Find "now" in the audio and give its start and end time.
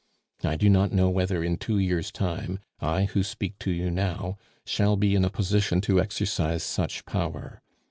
3.91-4.39